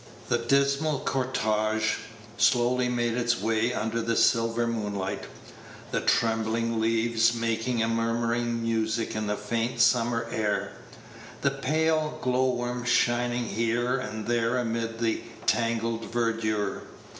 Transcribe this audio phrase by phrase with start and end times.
[0.29, 1.99] The dismal cortége
[2.35, 5.25] slowly made its way under the silver moonlight,
[5.91, 10.71] the trembling leaves making a murmuring music in the faint summer air,
[11.41, 16.81] the pale glowworm sshining here and there amid the tangled verdure.